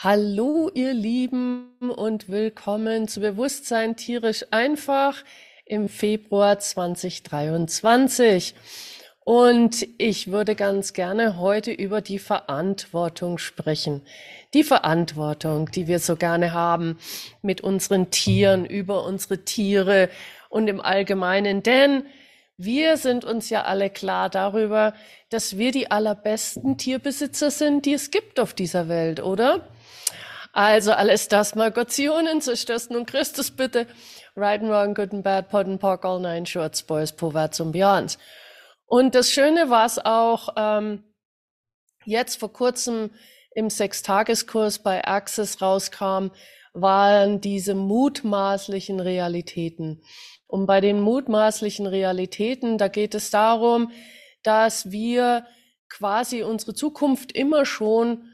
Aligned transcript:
Hallo, 0.00 0.70
ihr 0.74 0.94
Lieben, 0.94 1.72
und 1.80 2.28
willkommen 2.28 3.08
zu 3.08 3.18
Bewusstsein 3.18 3.96
tierisch 3.96 4.46
einfach 4.52 5.24
im 5.66 5.88
Februar 5.88 6.60
2023. 6.60 8.54
Und 9.24 9.88
ich 9.98 10.30
würde 10.30 10.54
ganz 10.54 10.92
gerne 10.92 11.40
heute 11.40 11.72
über 11.72 12.00
die 12.00 12.20
Verantwortung 12.20 13.38
sprechen. 13.38 14.02
Die 14.54 14.62
Verantwortung, 14.62 15.68
die 15.72 15.88
wir 15.88 15.98
so 15.98 16.14
gerne 16.14 16.52
haben 16.52 16.96
mit 17.42 17.62
unseren 17.62 18.12
Tieren, 18.12 18.66
über 18.66 19.04
unsere 19.04 19.44
Tiere 19.44 20.10
und 20.48 20.68
im 20.68 20.80
Allgemeinen. 20.80 21.64
Denn 21.64 22.04
wir 22.56 22.98
sind 22.98 23.24
uns 23.24 23.50
ja 23.50 23.64
alle 23.64 23.90
klar 23.90 24.30
darüber, 24.30 24.94
dass 25.28 25.58
wir 25.58 25.72
die 25.72 25.90
allerbesten 25.90 26.78
Tierbesitzer 26.78 27.50
sind, 27.50 27.84
die 27.84 27.94
es 27.94 28.12
gibt 28.12 28.38
auf 28.38 28.54
dieser 28.54 28.88
Welt, 28.88 29.20
oder? 29.20 29.68
Also 30.58 30.90
alles 30.90 31.28
das, 31.28 31.54
Margotionen, 31.54 32.40
zerstörst 32.40 32.90
nun 32.90 33.06
Christus 33.06 33.52
bitte. 33.52 33.86
Right 34.34 34.60
and 34.60 34.68
wrong, 34.68 34.92
good 34.92 35.12
and 35.12 35.22
bad, 35.22 35.50
pot 35.50 35.66
and 35.66 35.80
pock, 35.80 36.04
all 36.04 36.18
nine 36.18 36.46
shorts, 36.46 36.82
boys, 36.82 37.12
povats 37.12 37.60
und 37.60 37.70
beyonds. 37.70 38.18
Und 38.84 39.14
das 39.14 39.30
Schöne 39.30 39.70
war 39.70 39.86
es 39.86 40.04
auch, 40.04 40.48
ähm, 40.56 41.04
jetzt 42.04 42.40
vor 42.40 42.52
kurzem 42.52 43.10
im 43.54 43.70
Sechstageskurs 43.70 44.80
bei 44.80 45.04
Access 45.04 45.62
rauskam, 45.62 46.30
waren 46.72 47.40
diese 47.40 47.76
mutmaßlichen 47.76 48.98
Realitäten. 48.98 50.02
Und 50.48 50.66
bei 50.66 50.80
den 50.80 51.00
mutmaßlichen 51.00 51.86
Realitäten, 51.86 52.78
da 52.78 52.88
geht 52.88 53.14
es 53.14 53.30
darum, 53.30 53.92
dass 54.42 54.90
wir 54.90 55.46
quasi 55.88 56.42
unsere 56.42 56.74
Zukunft 56.74 57.30
immer 57.30 57.64
schon 57.64 58.24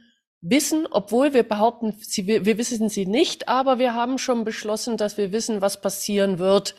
wissen, 0.46 0.86
obwohl 0.90 1.32
wir 1.32 1.42
behaupten, 1.42 1.96
sie, 2.00 2.26
wir, 2.26 2.58
wissen 2.58 2.88
sie 2.90 3.06
nicht, 3.06 3.48
aber 3.48 3.78
wir 3.78 3.94
haben 3.94 4.18
schon 4.18 4.44
beschlossen, 4.44 4.96
dass 4.98 5.16
wir 5.16 5.32
wissen, 5.32 5.62
was 5.62 5.80
passieren 5.80 6.38
wird 6.38 6.76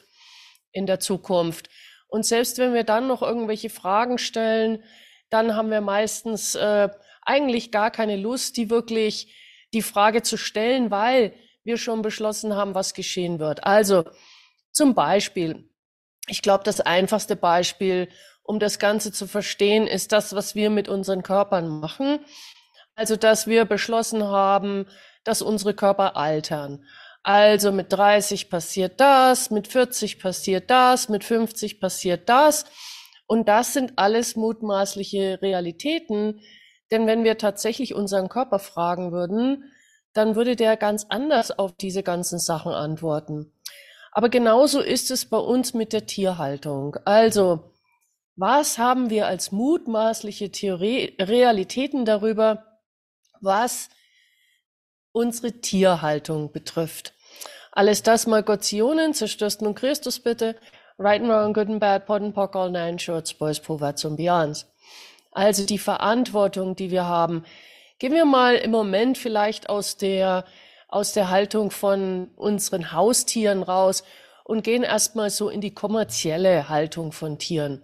in 0.72 0.86
der 0.86 1.00
Zukunft. 1.00 1.70
Und 2.08 2.26
selbst 2.26 2.60
wenn 2.60 2.74
wir 2.74 2.84
dann 2.84 3.08
noch 3.08 3.24
irgendwelche 3.24 3.72
Fragen 3.72 4.20
stellen, 4.20 4.84
dann 5.32 5.56
haben 5.56 5.72
wir 5.72 5.82
meistens 5.82 6.54
äh, 6.54 6.90
eigentlich 7.24 7.72
gar 7.72 7.90
keine 7.90 8.18
Lust, 8.18 8.56
die 8.58 8.70
wirklich 8.70 9.36
die 9.74 9.82
Frage 9.82 10.22
zu 10.22 10.38
stellen, 10.38 10.92
weil 10.92 11.34
wir 11.64 11.78
schon 11.78 12.04
beschlossen 12.04 12.56
haben, 12.56 12.76
was 12.76 12.94
geschehen 12.94 13.40
wird. 13.40 13.64
Also 13.64 14.06
zum 14.72 14.94
Beispiel, 14.94 15.68
ich 16.28 16.44
glaube, 16.44 16.64
das 16.64 16.82
einfachste 16.82 17.36
Beispiel, 17.36 18.10
um 18.44 18.60
das 18.60 18.78
Ganze 18.78 19.12
zu 19.12 19.26
verstehen, 19.26 19.88
ist 19.88 20.12
das, 20.12 20.36
was 20.36 20.54
wir 20.54 20.70
mit 20.70 20.88
unseren 20.88 21.24
Körpern 21.24 21.68
machen. 21.68 22.20
Also, 22.96 23.16
dass 23.16 23.48
wir 23.48 23.66
beschlossen 23.66 24.24
haben, 24.24 24.86
dass 25.24 25.42
unsere 25.42 25.74
Körper 25.74 26.16
altern. 26.16 26.86
Also 27.24 27.72
mit 27.72 27.92
30 27.92 28.50
passiert 28.50 29.00
das, 29.00 29.50
mit 29.50 29.68
40 29.68 30.20
passiert 30.20 30.70
das, 30.70 31.10
mit 31.10 31.24
50 31.24 31.80
passiert 31.82 32.30
das. 32.30 32.66
Und 33.26 33.50
das 33.50 33.74
sind 33.74 33.94
alles 33.96 34.36
mutmaßliche 34.36 35.40
Realitäten. 35.42 36.42
Denn 36.92 37.08
wenn 37.08 37.24
wir 37.24 37.40
tatsächlich 37.40 37.96
unseren 37.96 38.30
Körper 38.30 38.60
fragen 38.60 39.12
würden, 39.12 39.72
dann 40.14 40.36
würde 40.36 40.56
der 40.56 40.78
ganz 40.78 41.08
anders 41.10 41.58
auf 41.58 41.76
diese 41.76 42.04
ganzen 42.04 42.38
Sachen 42.38 42.72
antworten. 42.72 43.52
Aber 44.12 44.30
genauso 44.30 44.80
ist 44.80 45.10
es 45.10 45.26
bei 45.26 45.38
uns 45.38 45.74
mit 45.74 45.92
der 45.92 46.06
Tierhaltung. 46.06 46.96
Also, 47.06 47.72
was 48.36 48.78
haben 48.78 49.10
wir 49.10 49.28
als 49.28 49.52
mutmaßliche 49.52 50.52
Theorie, 50.52 51.16
Realitäten 51.20 52.06
darüber, 52.06 52.75
was 53.46 53.90
unsere 55.12 55.54
Tierhaltung 55.62 56.52
betrifft. 56.52 57.14
Alles 57.72 58.04
das 58.04 58.28
mal 58.28 58.44
Gottsionen, 58.44 59.14
zerstörst 59.14 59.62
nun 59.62 59.76
Christus 59.76 60.20
bitte, 60.20 60.56
right 60.98 61.22
and 61.22 61.30
wrong, 61.30 61.54
good 61.54 61.70
and 61.70 61.80
bad, 61.80 62.06
pot 62.06 62.22
and 62.22 62.34
pock, 62.34 62.56
all 62.56 62.70
nine 62.70 63.00
shorts, 63.00 63.34
boys, 63.34 63.60
povats 63.60 64.04
und 64.06 64.18
beyonds. 64.18 64.66
Also 65.32 65.66
die 65.66 65.78
Verantwortung, 65.78 66.76
die 66.76 66.92
wir 66.92 67.06
haben. 67.06 67.44
Gehen 68.00 68.14
wir 68.14 68.26
mal 68.26 68.56
im 68.56 68.72
Moment 68.72 69.18
vielleicht 69.18 69.70
aus 69.70 69.98
der, 69.98 70.46
aus 70.88 71.14
der 71.14 71.30
Haltung 71.30 71.72
von 71.72 72.30
unseren 72.36 72.92
Haustieren 72.92 73.64
raus 73.64 74.04
und 74.46 74.64
gehen 74.64 74.84
erstmal 74.84 75.30
so 75.30 75.50
in 75.50 75.60
die 75.60 75.74
kommerzielle 75.74 76.70
Haltung 76.70 77.12
von 77.12 77.38
Tieren. 77.38 77.82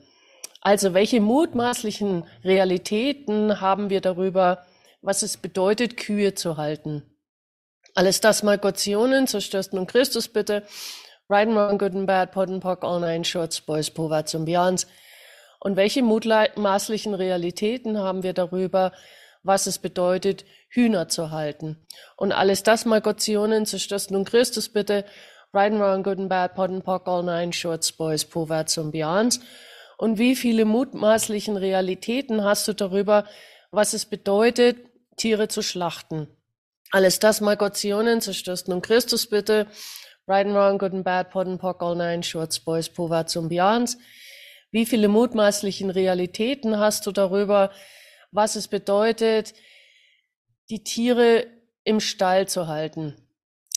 Also 0.61 0.93
welche 0.93 1.19
mutmaßlichen 1.19 2.23
Realitäten 2.43 3.61
haben 3.61 3.89
wir 3.89 3.99
darüber, 3.99 4.63
was 5.01 5.23
es 5.23 5.37
bedeutet, 5.37 5.97
Kühe 5.97 6.33
zu 6.35 6.57
halten. 6.57 7.03
Alles 7.93 8.21
das 8.21 8.43
mal 8.43 8.57
Gottsionen, 8.57 9.27
zerstörst 9.27 9.73
nun 9.73 9.87
Christus 9.87 10.27
bitte. 10.27 10.63
Right 11.29 11.47
and 11.47 11.57
wrong, 11.57 11.77
good 11.77 11.95
and 11.95 12.07
bad, 12.07 12.31
pot 12.31 12.49
and 12.49 12.61
pock, 12.61 12.83
all 12.83 12.99
nine 12.99 13.23
shorts, 13.23 13.61
boys, 13.61 13.89
povats 13.89 14.35
und 14.35 14.45
beyonds. 14.45 14.87
Und 15.59 15.75
welche 15.75 16.01
mutmaßlichen 16.01 17.13
Realitäten 17.13 17.97
haben 17.97 18.23
wir 18.23 18.33
darüber, 18.33 18.91
was 19.43 19.67
es 19.67 19.79
bedeutet, 19.79 20.45
Hühner 20.69 21.07
zu 21.07 21.31
halten? 21.31 21.77
Und 22.15 22.31
alles 22.31 22.63
das 22.63 22.85
mal 22.85 23.01
Gottsionen, 23.01 23.65
zerstörst 23.65 24.11
nun 24.11 24.25
Christus 24.25 24.69
bitte. 24.69 25.05
Right 25.53 25.71
and 25.71 25.81
wrong, 25.81 26.03
good 26.03 26.17
and 26.17 26.29
bad, 26.29 26.55
pot 26.55 26.69
and 26.69 26.83
pock, 26.83 27.07
all 27.07 27.23
nine 27.23 27.51
shorts, 27.51 27.91
boys, 27.91 28.23
povats 28.23 28.77
und 28.77 28.91
beyonds. 28.91 29.41
Und 29.97 30.17
wie 30.17 30.35
viele 30.35 30.65
mutmaßlichen 30.65 31.57
Realitäten 31.57 32.43
hast 32.43 32.67
du 32.67 32.73
darüber, 32.73 33.25
was 33.71 33.93
es 33.93 34.05
bedeutet, 34.05 34.77
Tiere 35.17 35.47
zu 35.47 35.61
schlachten. 35.61 36.27
Alles 36.91 37.19
das 37.19 37.41
mal 37.41 37.57
Gottsionen, 37.57 38.21
zerstörst 38.21 38.67
nun 38.67 38.81
Christus 38.81 39.27
bitte. 39.27 39.67
Right 40.27 40.45
and 40.45 40.55
wrong, 40.55 40.77
good 40.77 40.93
and 40.93 41.03
bad, 41.03 41.29
pot 41.29 41.47
and 41.47 41.59
pock, 41.59 41.81
all 41.81 41.95
nine, 41.95 42.21
shorts, 42.21 42.59
boys, 42.59 42.89
povats 42.89 43.35
und 43.35 43.49
beyonds. 43.49 43.97
Wie 44.71 44.85
viele 44.85 45.07
mutmaßlichen 45.07 45.89
Realitäten 45.89 46.79
hast 46.79 47.05
du 47.05 47.11
darüber, 47.11 47.71
was 48.31 48.55
es 48.55 48.67
bedeutet, 48.67 49.53
die 50.69 50.83
Tiere 50.83 51.47
im 51.83 51.99
Stall 51.99 52.47
zu 52.47 52.67
halten? 52.67 53.15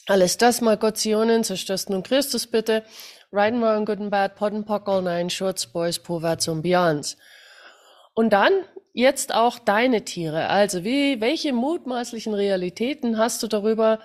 Alles 0.07 0.37
das 0.37 0.61
mal 0.61 0.77
Gottsionen, 0.77 1.45
zerstörst 1.45 1.91
nun 1.91 2.03
Christus 2.03 2.47
bitte. 2.47 2.85
Right 3.33 3.55
and 3.55 3.63
wrong, 3.63 3.85
good 3.85 4.01
and 4.01 4.11
bad, 4.11 4.37
pot 4.37 4.53
and 4.53 4.67
pock, 4.67 4.89
all 4.89 5.03
nine, 5.03 5.31
shorts, 5.31 5.67
boys, 5.67 5.99
povats 5.99 6.47
und 6.47 6.63
beyonds. 6.63 7.17
Und 8.13 8.33
dann 8.33 8.53
jetzt 8.95 9.35
auch 9.35 9.59
deine 9.59 10.05
Tiere. 10.05 10.49
Also 10.49 10.85
wie, 10.85 11.21
welche 11.21 11.53
mutmaßlichen 11.53 12.33
Realitäten 12.33 13.19
hast 13.19 13.43
du 13.43 13.49
darüber, 13.49 14.01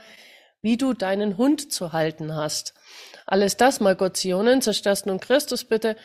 wie 0.61 0.75
du 0.75 0.94
deinen 0.94 1.38
Hund 1.38 1.72
zu 1.72 1.94
halten 1.94 2.35
hast? 2.35 2.73
Alles 3.25 3.55
das 3.55 3.79
mal 3.79 3.95
Gottsionen, 3.95 4.61
zerstörst 4.61 5.05
nun 5.05 5.22
Christus 5.22 5.63
bitte. 5.63 5.95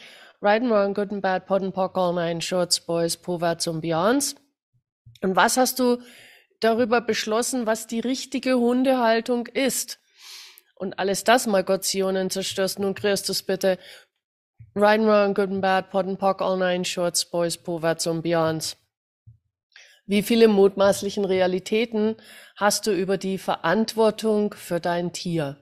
Right 0.41 0.63
and 0.63 0.71
wrong, 0.71 0.95
good 0.95 1.11
and 1.11 1.23
bad, 1.23 1.47
pot 1.47 1.63
and 1.63 1.75
pock, 1.75 1.97
all 1.97 2.13
nine, 2.13 2.41
shorts, 2.41 2.79
boys, 2.79 3.17
povats 3.17 3.67
und 3.67 3.81
beyonds. 3.81 4.37
Und 5.23 5.35
was 5.35 5.57
hast 5.57 5.79
du 5.79 5.99
darüber 6.61 7.01
beschlossen, 7.01 7.67
was 7.67 7.87
die 7.87 8.01
richtige 8.01 8.59
Hundehaltung 8.59 9.47
ist? 9.47 9.99
Und 10.75 10.99
alles 10.99 11.25
das 11.25 11.47
mal 11.47 11.65
Gottsionen, 11.65 12.29
zerstörst 12.29 12.79
nun 12.79 12.95
Christus 12.95 13.43
bitte. 13.43 13.79
Right 14.77 14.99
and 14.99 15.07
wrong, 15.07 15.35
good 15.35 15.51
and 15.51 15.63
bad, 15.63 15.91
pot 15.91 16.05
and 16.05 16.19
pock, 16.19 16.43
all 16.43 16.57
nine 16.57 16.85
shorts, 16.85 17.25
boys, 17.25 17.57
povats 17.57 18.09
und 18.09 18.23
beyonds. 18.23 18.77
Wie 20.07 20.23
viele 20.23 20.49
mutmaßlichen 20.49 21.25
Realitäten 21.25 22.17
hast 22.57 22.89
du 22.89 22.93
über 22.93 23.17
die 23.17 23.39
Verantwortung 23.39 24.53
für 24.53 24.81
dein 24.81 25.13
Tier? 25.13 25.57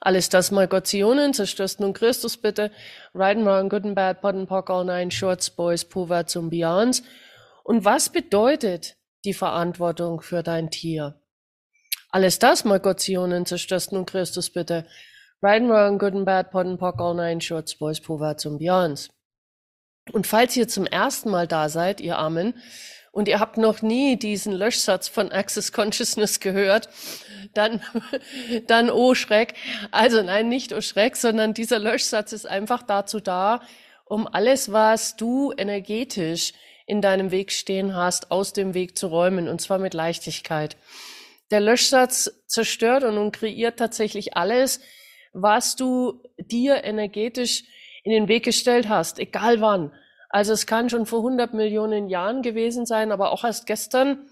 Alles 0.00 0.28
das 0.28 0.52
mal 0.52 0.68
Gottsionen, 0.68 1.34
zerstörst 1.34 1.80
nun 1.80 1.92
Christus 1.92 2.36
bitte. 2.36 2.70
Right 3.12 3.36
and 3.36 3.44
wrong, 3.46 3.68
good 3.68 3.84
and 3.84 3.96
bad, 3.96 4.20
pot 4.20 4.36
and 4.36 4.48
pock, 4.48 4.70
all 4.70 4.84
nine 4.84 5.10
shorts, 5.10 5.50
boys, 5.50 5.84
povats 5.84 6.36
und 6.36 6.50
beyonds. 6.50 7.02
Und 7.64 7.84
was 7.84 8.08
bedeutet 8.08 8.96
die 9.24 9.34
Verantwortung 9.34 10.20
für 10.20 10.44
dein 10.44 10.70
Tier? 10.70 11.20
Alles 12.08 12.38
das 12.38 12.64
mal 12.64 12.78
Gottsionen, 12.78 13.46
zerstörst 13.46 13.90
nun 13.90 14.06
Christus 14.06 14.50
bitte. 14.50 14.86
Right 15.44 15.60
and 15.60 15.70
wrong, 15.70 15.98
good 15.98 16.14
and 16.14 16.24
bad, 16.24 16.52
pot 16.52 16.66
and 16.66 16.78
pock, 16.78 17.00
all 17.00 17.14
nine 17.14 17.40
shorts, 17.40 17.74
boys, 17.74 17.98
povats 17.98 18.46
und 18.46 18.58
beyonds. 18.58 19.10
Und 20.12 20.28
falls 20.28 20.56
ihr 20.56 20.68
zum 20.68 20.86
ersten 20.86 21.30
Mal 21.30 21.48
da 21.48 21.68
seid, 21.68 22.00
ihr 22.00 22.16
Armen, 22.16 22.54
und 23.10 23.28
ihr 23.28 23.40
habt 23.40 23.58
noch 23.58 23.82
nie 23.82 24.16
diesen 24.16 24.52
Löschsatz 24.52 25.08
von 25.08 25.32
Access 25.32 25.72
Consciousness 25.72 26.38
gehört, 26.38 26.88
dann, 27.54 27.82
dann 28.68 28.88
oh 28.88 29.14
Schreck. 29.14 29.54
Also 29.90 30.22
nein, 30.22 30.48
nicht 30.48 30.72
oh 30.72 30.80
Schreck, 30.80 31.16
sondern 31.16 31.54
dieser 31.54 31.80
Löschsatz 31.80 32.32
ist 32.32 32.46
einfach 32.46 32.84
dazu 32.84 33.18
da, 33.18 33.62
um 34.04 34.28
alles, 34.28 34.70
was 34.70 35.16
du 35.16 35.52
energetisch 35.56 36.52
in 36.86 37.02
deinem 37.02 37.32
Weg 37.32 37.50
stehen 37.50 37.96
hast, 37.96 38.30
aus 38.30 38.52
dem 38.52 38.74
Weg 38.74 38.96
zu 38.96 39.08
räumen, 39.08 39.48
und 39.48 39.60
zwar 39.60 39.78
mit 39.78 39.92
Leichtigkeit. 39.92 40.76
Der 41.50 41.60
Löschsatz 41.60 42.32
zerstört 42.46 43.02
und 43.02 43.32
kreiert 43.32 43.78
tatsächlich 43.78 44.36
alles, 44.36 44.80
was 45.32 45.76
du 45.76 46.22
dir 46.38 46.84
energetisch 46.84 47.64
in 48.04 48.12
den 48.12 48.28
Weg 48.28 48.44
gestellt 48.44 48.88
hast, 48.88 49.18
egal 49.18 49.60
wann. 49.60 49.92
Also 50.28 50.52
es 50.52 50.66
kann 50.66 50.88
schon 50.88 51.06
vor 51.06 51.20
100 51.20 51.54
Millionen 51.54 52.08
Jahren 52.08 52.42
gewesen 52.42 52.86
sein, 52.86 53.12
aber 53.12 53.32
auch 53.32 53.44
erst 53.44 53.66
gestern. 53.66 54.26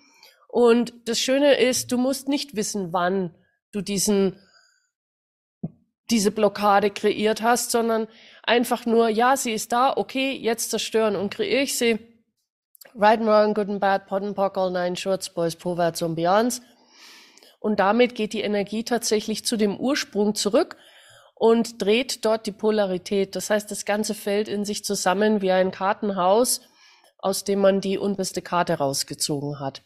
Und 0.49 0.93
das 1.05 1.21
Schöne 1.21 1.55
ist, 1.55 1.93
du 1.93 1.99
musst 1.99 2.29
nicht 2.29 2.57
wissen, 2.57 2.93
wann 2.93 3.35
du 3.73 3.83
diesen, 3.83 4.37
diese 6.11 6.31
Blockade 6.31 6.91
kreiert 6.91 7.43
hast, 7.43 7.71
sondern 7.71 8.09
einfach 8.43 8.87
nur, 8.87 9.09
ja, 9.09 9.37
sie 9.37 9.53
ist 9.53 9.73
da, 9.73 9.97
okay, 9.97 10.33
jetzt 10.33 10.71
zerstören 10.71 11.17
und 11.17 11.33
kreiere 11.33 11.63
ich 11.63 11.79
sie. 11.79 11.99
Right 12.95 13.21
and 13.21 13.29
Wrong, 13.29 13.55
Good 13.55 13.69
and 13.69 13.81
Bad, 13.81 14.07
Pot 14.07 14.23
and 14.23 14.35
Pock, 14.35 14.57
All 14.57 14.73
Nine 14.73 14.97
Shorts, 14.97 15.33
Boys, 15.33 15.55
Vorwärts 15.55 16.03
und. 16.03 16.19
Und 17.61 17.79
damit 17.79 18.15
geht 18.15 18.33
die 18.33 18.41
Energie 18.41 18.85
tatsächlich 18.85 19.45
zu 19.45 19.57
dem 19.57 19.77
Ursprung 19.77 20.35
zurück 20.35 20.77
und 21.41 21.81
dreht 21.81 22.27
dort 22.27 22.47
die 22.47 22.53
Polarität. 22.53 23.35
Das 23.35 23.49
heißt, 23.49 23.71
das 23.71 23.87
Ganze 23.87 24.15
fällt 24.15 24.47
in 24.47 24.67
sich 24.67 24.85
zusammen 24.85 25.41
wie 25.41 25.51
ein 25.51 25.71
Kartenhaus, 25.71 26.61
aus 27.17 27.45
dem 27.45 27.61
man 27.61 27.81
die 27.81 27.97
unbeste 27.97 28.43
Karte 28.43 28.75
rausgezogen 28.75 29.59
hat. 29.59 29.81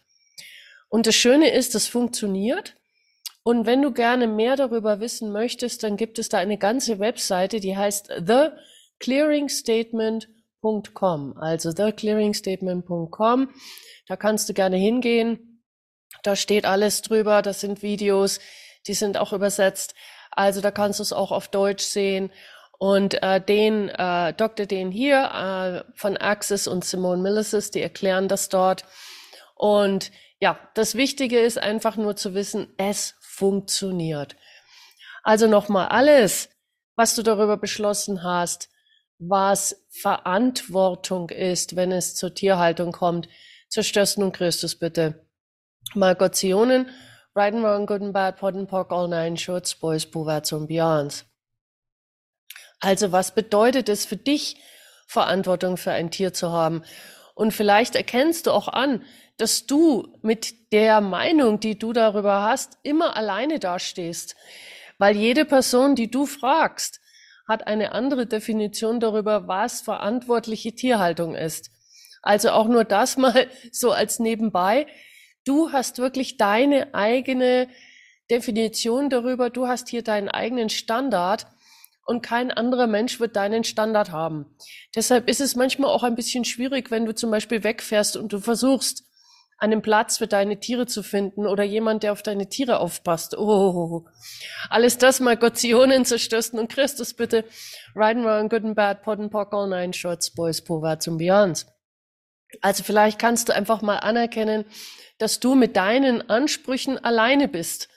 Und 0.88 1.06
das 1.06 1.14
Schöne 1.14 1.52
ist, 1.52 1.76
das 1.76 1.86
funktioniert. 1.86 2.74
Und 3.44 3.66
wenn 3.66 3.82
du 3.82 3.92
gerne 3.92 4.26
mehr 4.26 4.56
darüber 4.56 4.98
wissen 4.98 5.30
möchtest, 5.30 5.84
dann 5.84 5.96
gibt 5.96 6.18
es 6.18 6.28
da 6.28 6.38
eine 6.38 6.58
ganze 6.58 6.98
Webseite, 6.98 7.60
die 7.60 7.76
heißt 7.76 8.08
theclearingstatement.com. 8.98 11.38
Also 11.38 11.72
theclearingstatement.com. 11.72 13.54
Da 14.08 14.16
kannst 14.16 14.48
du 14.48 14.54
gerne 14.54 14.76
hingehen. 14.76 15.62
Da 16.24 16.34
steht 16.34 16.66
alles 16.66 17.02
drüber. 17.02 17.42
Das 17.42 17.60
sind 17.60 17.82
Videos, 17.82 18.40
die 18.88 18.94
sind 18.94 19.18
auch 19.18 19.32
übersetzt. 19.32 19.94
Also 20.34 20.60
da 20.60 20.70
kannst 20.70 20.98
du 20.98 21.02
es 21.02 21.12
auch 21.12 21.32
auf 21.32 21.48
Deutsch 21.48 21.84
sehen. 21.84 22.31
Und 22.78 23.22
äh, 23.22 23.40
den 23.40 23.88
äh, 23.88 24.34
Dr. 24.34 24.66
Den 24.66 24.90
hier 24.90 25.84
äh, 25.86 25.92
von 25.94 26.16
Axis 26.16 26.66
und 26.66 26.84
Simone 26.84 27.22
Millicis, 27.22 27.70
die 27.70 27.81
erklären 27.81 28.28
das 28.28 28.48
dort. 28.48 28.84
Und 29.54 30.10
ja, 30.40 30.58
das 30.75 30.94
Wichtige 30.96 31.38
ist 31.38 31.58
einfach 31.58 31.96
nur 31.96 32.16
zu 32.16 32.34
wissen, 32.34 32.75
es 32.76 33.14
funktioniert. 33.20 34.36
Also 35.22 35.46
nochmal 35.46 35.88
alles, 35.88 36.50
was 36.96 37.14
du 37.14 37.22
darüber 37.22 37.56
beschlossen 37.56 38.22
hast, 38.22 38.69
was 39.19 39.87
Verantwortung 39.88 41.30
ist, 41.30 41.76
wenn 41.76 41.92
es 41.92 42.14
zur 42.14 42.34
Tierhaltung 42.34 42.92
kommt, 42.92 43.28
zerstörst 43.69 44.19
nun 44.19 44.32
Christus 44.32 44.76
bitte. 44.76 45.26
Malgotionen, 45.94 46.90
right 47.34 47.52
and 47.52 47.62
wrong, 47.64 47.86
good 47.86 48.02
and 48.02 48.12
bad, 48.12 48.36
pot 48.36 48.54
and 48.54 48.69
pock, 48.69 48.92
all 48.92 49.08
nine 49.08 49.36
shorts, 49.36 49.75
boys, 49.75 50.04
buwärts 50.04 50.52
und 50.52 50.69
beyonds. 50.69 51.25
Also 52.81 53.12
was 53.12 53.34
bedeutet 53.34 53.88
es 53.88 54.04
für 54.04 54.16
dich, 54.16 54.56
Verantwortung 55.06 55.76
für 55.76 55.92
ein 55.92 56.10
Tier 56.10 56.32
zu 56.32 56.50
haben? 56.52 56.82
Und 57.34 57.52
vielleicht 57.52 57.96
erkennst 57.96 58.46
du 58.46 58.52
auch 58.52 58.69
an, 58.69 59.04
dass 59.36 59.66
du 59.66 60.16
mit 60.22 60.72
der 60.72 61.00
Meinung, 61.00 61.58
die 61.58 61.78
du 61.78 61.92
darüber 61.92 62.42
hast, 62.42 62.78
immer 62.82 63.16
alleine 63.16 63.58
dastehst. 63.58 64.37
Weil 64.98 65.16
jede 65.16 65.44
Person, 65.44 65.96
die 65.96 66.10
du 66.10 66.26
fragst, 66.26 67.00
hat 67.48 67.66
eine 67.66 67.92
andere 67.92 68.26
Definition 68.26 69.00
darüber, 69.00 69.48
was 69.48 69.80
verantwortliche 69.80 70.75
Tierhaltung 70.75 71.34
ist. 71.34 71.70
Also 72.22 72.50
auch 72.50 72.69
nur 72.69 72.84
das 72.84 73.16
mal 73.16 73.48
so 73.72 73.92
als 73.92 74.19
nebenbei. 74.19 74.87
Du 75.44 75.73
hast 75.73 75.99
wirklich 75.99 76.37
deine 76.37 76.94
eigene 76.94 77.69
Definition 78.31 79.11
darüber. 79.11 79.50
Du 79.50 79.69
hast 79.69 79.88
hier 79.88 80.02
deinen 80.02 80.29
eigenen 80.29 80.70
Standard 80.70 81.46
und 82.06 82.23
kein 82.23 82.50
anderer 82.50 82.87
Mensch 82.87 83.20
wird 83.20 83.37
deinen 83.37 83.64
Standard 83.64 84.11
haben. 84.11 84.46
Deshalb 84.94 85.29
ist 85.29 85.41
es 85.41 85.56
manchmal 85.56 85.91
auch 85.91 86.02
ein 86.02 86.14
bisschen 86.14 86.44
schwierig, 86.44 86.91
wenn 86.91 87.05
du 87.05 87.14
zum 87.14 87.31
Beispiel 87.31 87.64
wegfährst 87.64 88.17
und 88.17 88.32
du 88.32 88.41
versuchst, 88.41 89.05
einen 89.58 89.82
Platz 89.82 90.19
für 90.19 90.26
deine 90.26 90.58
Tiere 90.58 90.87
zu 90.87 91.02
finden 91.02 91.47
oder 91.47 91.62
jemand, 91.62 92.02
der 92.02 92.12
auf 92.12 92.23
deine 92.23 92.49
Tiere 92.49 92.81
aufpasst. 92.81 93.37
Oh, 93.38 94.05
alles 94.69 94.99
das 94.99 95.20
mal 95.20 95.37
Gottionen 95.37 96.05
zerstörsten 96.05 96.58
und 96.58 96.70
Christus 96.70 97.14
bitte. 97.14 97.44
And 97.94 98.25
wrong, 98.25 98.49
good 98.49 98.64
and 98.64 98.75
bad, 98.75 99.02
pot 99.02 99.20
and 99.20 99.31
pock, 99.31 99.52
all 99.52 99.69
nine 99.69 99.93
shorts, 99.93 100.31
boys, 100.31 100.61
povats 100.61 101.06
und 101.08 101.19
beyonds. 101.19 101.67
Also 102.60 102.82
vielleicht 102.82 103.18
kannst 103.18 103.48
du 103.48 103.54
einfach 103.54 103.82
mal 103.82 103.98
anerkennen, 103.98 104.64
dass 105.18 105.40
du 105.40 105.54
mit 105.54 105.76
deinen 105.76 106.28
Ansprüchen 106.28 107.02
alleine 107.02 107.48
bist 107.48 107.88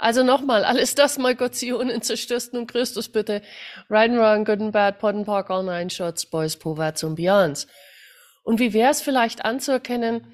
also 0.00 0.22
nochmal, 0.22 0.64
alles 0.64 0.94
das 0.94 1.18
mal 1.18 1.36
Gott 1.36 1.54
Zionen 1.54 2.00
zerstörsten 2.00 2.58
und 2.58 2.66
Christus 2.66 3.10
bitte. 3.10 3.42
Right 3.90 4.10
and 4.10 4.18
wrong, 4.18 4.46
good 4.46 4.62
and 4.62 4.72
bad, 4.72 4.98
pot 4.98 5.14
and 5.14 5.26
park, 5.26 5.50
all 5.50 5.62
nine 5.62 5.90
shots, 5.90 6.24
boys, 6.24 6.56
poverts 6.56 7.04
und 7.04 7.16
beyonds. 7.16 7.66
Und 8.42 8.58
wie 8.60 8.72
wäre 8.72 8.90
es 8.90 9.02
vielleicht 9.02 9.44
anzuerkennen, 9.44 10.26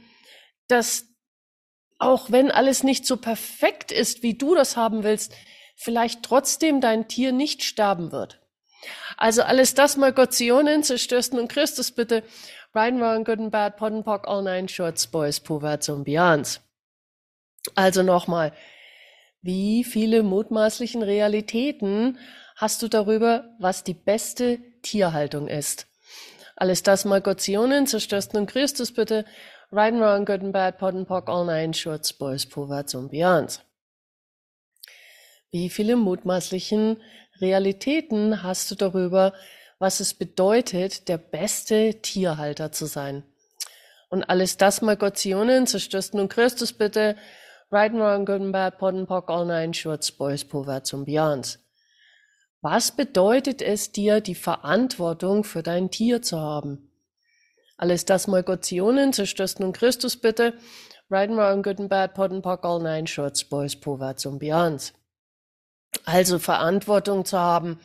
dass 0.69 1.07
auch 1.99 2.31
wenn 2.31 2.53
alles 2.53 2.85
nicht 2.85 3.07
so 3.07 3.17
perfekt 3.17 3.91
ist, 3.91 4.23
wie 4.23 4.39
du 4.39 4.55
das 4.55 4.77
haben 4.77 5.03
willst, 5.03 5.35
vielleicht 5.75 6.23
trotzdem 6.23 6.81
dein 6.81 7.09
Tier 7.09 7.33
nicht 7.33 7.65
sterben 7.65 8.13
wird. 8.13 8.41
Also 9.17 9.43
alles 9.43 9.75
das 9.75 9.97
mal 9.97 10.13
Gott 10.13 10.33
Zionen 10.33 10.85
zerstörsten 10.85 11.41
und 11.41 11.49
Christus 11.49 11.91
bitte. 11.91 12.23
And 12.77 13.01
wrong, 13.01 13.25
good 13.25 13.41
and 13.41 13.51
bad, 13.51 13.77
pot 13.79 13.93
and 13.93 14.05
pock, 14.05 14.27
all 14.29 14.43
nine 14.43 14.69
shots, 14.69 15.07
boys, 15.07 15.41
poverts 15.41 15.89
und 15.89 16.05
beyonds. 16.05 16.61
Also 17.75 18.03
nochmal, 18.03 18.53
wie 19.41 19.83
viele 19.83 20.23
mutmaßlichen 20.23 21.03
Realitäten 21.03 22.19
hast 22.55 22.83
du 22.83 22.89
darüber, 22.89 23.57
was 23.59 23.83
die 23.83 23.95
beste 23.95 24.59
Tierhaltung 24.83 25.49
ist? 25.49 25.87
Alles 26.55 26.83
das 26.83 27.05
mal 27.05 27.21
Gottionen, 27.21 27.87
zerstörst 27.87 28.35
nun 28.35 28.47
Christus 28.47 28.93
bitte. 28.93 29.25
Right 29.73 29.95
and 29.95 30.03
wrong, 30.03 30.25
good 30.25 30.43
and 30.43 30.53
bad, 30.53 30.79
pot 30.79 30.95
and 30.95 31.09
pock, 31.09 31.29
all 31.29 31.47
nine 31.47 31.73
shorts, 31.73 32.13
boys, 32.13 32.47
poverts 32.47 32.95
und 32.95 33.11
beyonds. 33.11 33.63
Wie 35.51 35.71
viele 35.71 35.97
mutmaßlichen 35.97 37.03
Realitäten 37.41 38.43
hast 38.43 38.71
du 38.71 38.75
darüber, 38.75 39.33
was 39.79 40.01
es 40.01 40.15
bedeutet, 40.15 41.09
der 41.09 41.19
beste 41.19 42.01
Tierhalter 42.01 42.73
zu 42.73 42.87
sein? 42.87 43.25
Und 44.09 44.25
alles 44.25 44.57
das 44.57 44.83
mal 44.83 44.97
Gottionen, 44.97 45.67
zerstörst 45.67 46.15
nun 46.15 46.29
Christus 46.29 46.73
bitte. 46.73 47.17
Right 47.71 47.93
and 47.93 48.01
Wrong, 48.01 48.25
Good 48.25 48.41
and 48.41 48.53
Bad, 48.53 48.79
Pot 48.79 48.95
and 48.95 49.09
Pock, 49.09 49.29
All 49.29 49.45
Nine 49.45 49.75
Shorts, 49.75 50.13
Boys, 50.13 50.45
Poverts 50.45 50.93
und 50.93 51.05
Beyonds. 51.05 51.59
Was 52.63 52.93
bedeutet 52.93 53.61
es 53.61 53.93
dir, 53.93 54.21
die 54.21 54.35
Verantwortung 54.35 55.45
für 55.45 55.63
dein 55.63 55.91
Tier 55.91 56.23
zu 56.23 56.39
haben? 56.39 56.91
Alles 57.77 58.05
das 58.05 58.29
Molgotionen, 58.29 59.13
zerstörst 59.13 59.61
nun 59.61 59.73
Christus 59.73 60.17
bitte. 60.17 60.55
Right 61.11 61.29
and 61.29 61.39
Wrong, 61.39 61.63
Good 61.63 61.81
and 61.81 61.91
Bad, 61.91 62.15
Pot 62.15 62.31
and 62.31 62.43
Pock, 62.43 62.65
All 62.65 62.81
Nine 62.81 63.07
Shorts, 63.07 63.45
Boys, 63.45 63.77
Poverts 63.77 64.25
und 64.27 64.39
Beyonds. 64.39 64.95
Also 66.05 66.39
Verantwortung 66.39 67.25
zu 67.25 67.39
haben, 67.39 67.81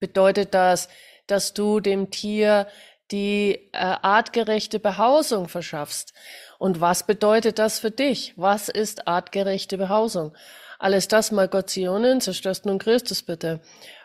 bedeutet 0.00 0.54
das, 0.54 0.88
dass 1.26 1.54
du 1.54 1.80
dem 1.80 2.10
Tier 2.10 2.66
die 3.10 3.70
äh, 3.72 3.78
artgerechte 3.78 4.78
Behausung 4.78 5.48
verschaffst. 5.48 6.14
Und 6.58 6.80
was 6.80 7.06
bedeutet 7.06 7.58
das 7.58 7.78
für 7.78 7.90
dich? 7.90 8.32
Was 8.36 8.68
ist 8.68 9.06
artgerechte 9.06 9.76
Behausung? 9.76 10.34
Alles 10.78 11.08
das 11.08 11.30
mal 11.30 11.48
Gottionen, 11.48 12.20
zerstörst 12.20 12.66
nun 12.66 12.78
Christus 12.78 13.22
bitte. 13.22 13.60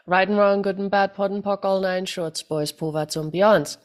Right 0.05 0.29
and 0.29 0.37
wrong, 0.37 0.63
good 0.63 0.79
and 0.79 0.91
bad, 0.91 1.13
pot 1.13 1.31
and 1.31 1.43
pock, 1.43 1.65
all 1.65 1.81
nine 1.81 2.07
shorts, 2.07 2.43
boys, 2.43 2.73
povats 2.73 3.17
und 3.17 3.31
beyonds. 3.31 3.79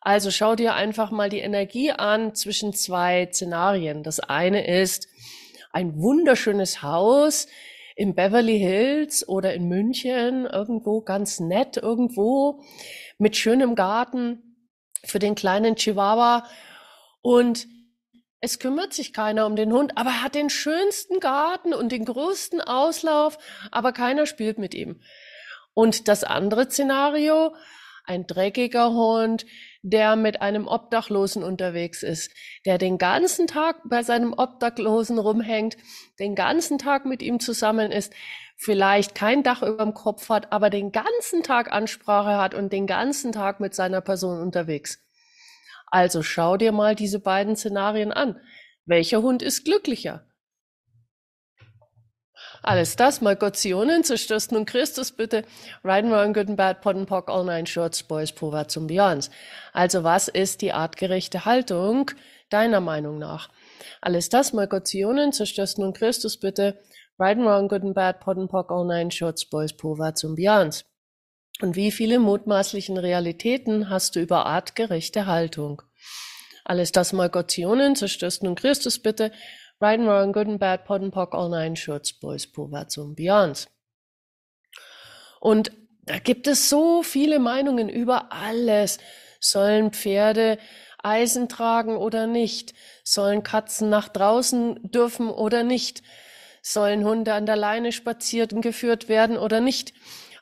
Also 0.00 0.30
schau 0.30 0.54
dir 0.54 0.74
einfach 0.74 1.10
mal 1.10 1.28
die 1.28 1.40
Energie 1.40 1.90
an 1.90 2.34
zwischen 2.34 2.72
zwei 2.72 3.28
Szenarien. 3.32 4.02
Das 4.02 4.20
eine 4.20 4.66
ist 4.66 5.08
ein 5.72 6.00
wunderschönes 6.00 6.82
Haus 6.82 7.48
in 7.96 8.14
Beverly 8.14 8.58
Hills 8.58 9.26
oder 9.26 9.54
in 9.54 9.68
München, 9.68 10.44
irgendwo 10.44 11.00
ganz 11.00 11.40
nett, 11.40 11.78
irgendwo 11.78 12.62
mit 13.18 13.36
schönem 13.36 13.74
Garten 13.74 14.68
für 15.02 15.18
den 15.18 15.34
kleinen 15.34 15.76
Chihuahua 15.76 16.46
und 17.22 17.66
es 18.40 18.58
kümmert 18.58 18.92
sich 18.92 19.14
keiner 19.14 19.46
um 19.46 19.56
den 19.56 19.72
Hund, 19.72 19.96
aber 19.96 20.10
er 20.10 20.22
hat 20.22 20.34
den 20.34 20.50
schönsten 20.50 21.20
Garten 21.20 21.72
und 21.72 21.90
den 21.90 22.04
größten 22.04 22.60
Auslauf, 22.60 23.38
aber 23.72 23.92
keiner 23.92 24.26
spielt 24.26 24.58
mit 24.58 24.74
ihm. 24.74 25.00
Und 25.72 26.06
das 26.06 26.22
andere 26.22 26.70
Szenario, 26.70 27.56
ein 28.06 28.26
dreckiger 28.26 28.92
Hund, 28.92 29.46
der 29.82 30.16
mit 30.16 30.40
einem 30.40 30.66
Obdachlosen 30.66 31.42
unterwegs 31.42 32.02
ist, 32.02 32.32
der 32.64 32.78
den 32.78 32.98
ganzen 32.98 33.46
Tag 33.46 33.76
bei 33.84 34.02
seinem 34.02 34.32
Obdachlosen 34.32 35.18
rumhängt, 35.18 35.76
den 36.18 36.34
ganzen 36.34 36.78
Tag 36.78 37.04
mit 37.04 37.22
ihm 37.22 37.40
zusammen 37.40 37.92
ist, 37.92 38.12
vielleicht 38.56 39.14
kein 39.14 39.42
Dach 39.42 39.62
über 39.62 39.84
dem 39.84 39.94
Kopf 39.94 40.28
hat, 40.28 40.52
aber 40.52 40.70
den 40.70 40.92
ganzen 40.92 41.42
Tag 41.42 41.70
Ansprache 41.72 42.36
hat 42.36 42.54
und 42.54 42.72
den 42.72 42.86
ganzen 42.86 43.32
Tag 43.32 43.60
mit 43.60 43.74
seiner 43.74 44.00
Person 44.00 44.40
unterwegs. 44.40 45.04
Also 45.86 46.22
schau 46.22 46.56
dir 46.56 46.72
mal 46.72 46.94
diese 46.94 47.20
beiden 47.20 47.56
Szenarien 47.56 48.12
an. 48.12 48.40
Welcher 48.86 49.22
Hund 49.22 49.42
ist 49.42 49.64
glücklicher? 49.64 50.26
Alles 52.66 52.96
das, 52.96 53.20
mal 53.20 53.36
Gottionen, 53.36 54.02
zerstörst 54.02 54.50
nun 54.50 54.66
Christus 54.66 55.12
bitte. 55.12 55.44
Riding 55.84 56.12
around 56.12 56.34
good 56.34 56.48
and 56.48 56.56
bad, 56.56 56.80
pot 56.80 56.96
and 56.96 57.08
pock, 57.08 57.30
all 57.30 57.44
nine 57.44 57.64
shorts, 57.64 58.02
boys, 58.02 58.32
povats 58.32 58.76
und 58.76 58.88
beyonds. 58.88 59.30
Also 59.72 60.02
was 60.02 60.26
ist 60.26 60.62
die 60.62 60.72
artgerechte 60.72 61.44
Haltung 61.44 62.10
deiner 62.50 62.80
Meinung 62.80 63.20
nach? 63.20 63.50
Alles 64.00 64.30
das 64.30 64.52
mal 64.52 64.66
Gotionen, 64.66 65.32
zerstörst 65.32 65.78
nun 65.78 65.92
Christus 65.92 66.40
bitte, 66.40 66.76
right 67.20 67.38
and 67.38 67.46
wrong, 67.46 67.68
good 67.68 67.82
and 67.82 67.94
bad, 67.94 68.18
pot 68.18 68.36
and 68.36 68.52
all 68.52 68.84
nine 68.84 69.12
shorts, 69.12 69.44
boys, 69.48 69.72
pova 69.72 70.16
zum 70.16 70.34
Björns. 70.34 70.84
Und 71.60 71.76
wie 71.76 71.92
viele 71.92 72.18
mutmaßlichen 72.18 72.98
Realitäten 72.98 73.90
hast 73.90 74.16
du 74.16 74.20
über 74.20 74.44
artgerechte 74.44 75.26
Haltung? 75.26 75.82
Alles 76.64 76.90
das 76.90 77.12
mal 77.12 77.30
Gotionen, 77.30 77.94
zerstörst 77.94 78.42
nun 78.42 78.56
Christus 78.56 78.98
bitte, 78.98 79.30
right 79.80 79.98
and 79.98 80.08
wrong, 80.08 80.32
good 80.32 80.48
and 80.48 80.58
bad, 80.58 80.84
pot 80.84 81.02
and 81.02 81.12
pock, 81.12 81.34
all 81.34 81.48
nine 81.48 81.76
shorts, 81.76 82.12
boys, 82.12 82.46
pova 82.46 82.88
zum 82.88 83.14
Björns. 83.14 83.68
Und 85.40 85.70
da 86.04 86.18
gibt 86.18 86.46
es 86.46 86.68
so 86.68 87.02
viele 87.02 87.38
Meinungen 87.38 87.88
über 87.88 88.32
alles. 88.32 88.98
Sollen 89.40 89.92
Pferde 89.92 90.58
Eisen 91.02 91.48
tragen 91.48 91.96
oder 91.96 92.26
nicht? 92.26 92.74
Sollen 93.04 93.42
Katzen 93.42 93.88
nach 93.90 94.08
draußen 94.08 94.90
dürfen 94.90 95.30
oder 95.30 95.62
nicht? 95.62 96.02
Sollen 96.62 97.04
Hunde 97.04 97.32
an 97.32 97.46
der 97.46 97.56
Leine 97.56 97.92
spazieren 97.92 98.60
geführt 98.60 99.08
werden 99.08 99.38
oder 99.38 99.60
nicht? 99.60 99.92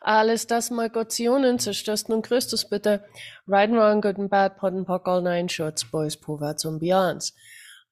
Alles 0.00 0.46
das 0.46 0.70
mal 0.70 0.90
Gotionen 0.90 1.58
zerstörst 1.58 2.08
nun 2.08 2.22
Christus 2.22 2.68
bitte. 2.68 3.04
Right 3.46 3.70
and 3.70 3.78
wrong, 3.78 4.00
good 4.00 4.18
and 4.18 4.30
bad, 4.30 4.56
pot 4.56 4.72
and 4.72 4.86
pock, 4.86 5.06
all 5.06 5.22
nine 5.22 5.48
shorts, 5.48 5.84
boys, 5.84 6.16
Poverts 6.16 6.64
und 6.64 6.78
Beyonds. 6.78 7.34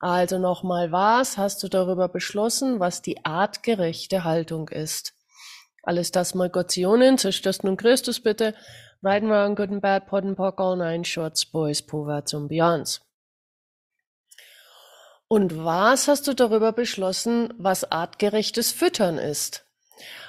Also 0.02 0.40
nochmal 0.40 0.90
was 0.90 1.38
hast 1.38 1.62
du 1.62 1.68
darüber 1.68 2.08
beschlossen, 2.08 2.80
was 2.80 3.02
die 3.02 3.24
artgerechte 3.24 4.24
Haltung 4.24 4.68
ist? 4.68 5.14
Alles 5.84 6.10
das 6.10 6.34
mal 6.34 6.50
Gotionen, 6.50 7.18
zerstörst 7.18 7.62
nun 7.62 7.76
Christus 7.76 8.18
bitte. 8.18 8.56
Right 9.00 9.22
and 9.22 9.30
wrong, 9.30 9.54
good 9.54 9.70
and 9.70 9.80
bad, 9.80 10.08
pot 10.08 10.24
and 10.24 10.36
pock, 10.36 10.60
all 10.60 10.76
nine 10.76 11.04
shorts, 11.04 11.46
boys, 11.46 11.82
Poverts 11.82 12.34
und 12.34 12.48
Beyonds. 12.48 13.00
Und 15.28 15.64
was 15.64 16.08
hast 16.08 16.26
du 16.26 16.34
darüber 16.34 16.72
beschlossen, 16.72 17.54
was 17.56 17.84
artgerechtes 17.84 18.72
Füttern 18.72 19.18
ist? 19.18 19.64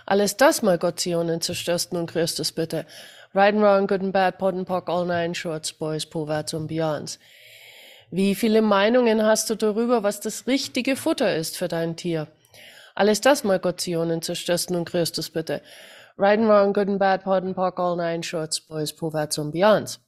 Alles 0.06 0.38
das 0.38 0.62
mal 0.62 0.78
Gotionen, 0.78 1.42
zerstörst 1.42 1.94
nun 1.94 2.06
Christus 2.06 2.52
bitte. 2.52 2.86
Right 3.34 3.56
and 3.56 3.64
wrong, 3.64 3.88
good 3.88 4.02
and 4.02 4.14
bad, 4.14 4.38
pot 4.38 4.54
and 4.54 4.68
pock, 4.68 4.88
all 4.88 5.06
nine 5.06 5.34
shorts, 5.34 5.74
boys, 5.74 6.06
Poverts 6.06 6.54
und 6.54 6.68
Beyonds. 6.68 7.18
Wie 8.16 8.36
viele 8.36 8.62
Meinungen 8.62 9.24
hast 9.24 9.50
du 9.50 9.56
darüber, 9.56 10.04
was 10.04 10.20
das 10.20 10.46
richtige 10.46 10.96
Futter 10.96 11.36
ist 11.36 11.58
für 11.58 11.68
dein 11.68 11.96
Tier? 11.96 12.28
Alles 12.94 13.22
das 13.22 13.44
mal 13.44 13.58
Gotionen 13.58 14.22
zerstörst 14.22 14.70
nun 14.70 14.86
Christus 14.86 15.32
bitte. 15.32 15.64
Right 16.16 16.40
and 16.40 16.48
wrong, 16.48 16.74
good 16.74 16.90
and 16.90 17.00
bad, 17.00 17.24
pot 17.24 17.42
and 17.42 17.56
pock, 17.56 17.80
all 17.80 17.96
nine 17.96 18.22
shorts, 18.22 18.62
boys, 18.62 18.94
Poverts 18.94 19.40
und 19.40 19.52
Beyonds. 19.52 20.00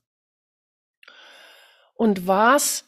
Und 1.95 2.27
was 2.27 2.85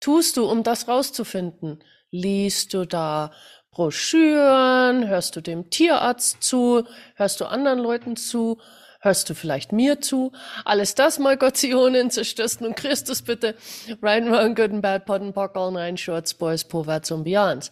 tust 0.00 0.38
du, 0.38 0.46
um 0.50 0.62
das 0.62 0.88
rauszufinden? 0.88 1.84
Liest 2.10 2.72
du 2.72 2.86
da 2.86 3.32
Broschüren? 3.70 5.08
Hörst 5.08 5.36
du 5.36 5.42
dem 5.42 5.68
Tierarzt 5.68 6.42
zu? 6.42 6.86
Hörst 7.16 7.42
du 7.42 7.44
anderen 7.44 7.80
Leuten 7.80 8.16
zu? 8.16 8.58
Hörst 9.00 9.30
du 9.30 9.34
vielleicht 9.34 9.70
mir 9.70 10.00
zu? 10.00 10.32
Alles 10.64 10.94
das 10.96 11.20
mal 11.20 11.36
Gotionen 11.36 12.10
zerstörst 12.10 12.60
nun 12.60 12.74
Christus 12.74 13.22
bitte. 13.22 13.54
Right 14.02 14.22
and 14.22 14.32
wrong, 14.32 14.54
good 14.56 14.72
and 14.72 14.82
bad, 14.82 15.06
pot 15.06 15.20
and 15.20 15.34
pock, 15.34 15.56
all 15.56 15.70
nine 15.70 15.96
shorts, 15.96 16.34
boys, 16.34 16.64
Poverts 16.64 17.12
und 17.12 17.22
Beyonds. 17.22 17.70